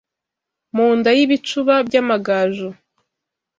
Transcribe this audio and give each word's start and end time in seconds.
Mu 0.75 0.87
nda 0.97 1.09
y’ibicuba 1.17 1.73
by’Amagaju 1.87 2.69